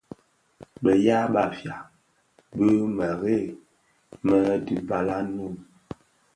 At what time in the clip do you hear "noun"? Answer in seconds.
5.33-5.55